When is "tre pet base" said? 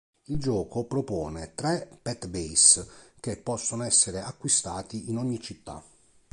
1.53-2.87